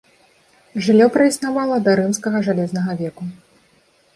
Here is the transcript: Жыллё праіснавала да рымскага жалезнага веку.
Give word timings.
Жыллё 0.85 1.05
праіснавала 1.17 1.77
да 1.89 1.95
рымскага 1.99 2.41
жалезнага 2.49 2.91
веку. 3.03 3.23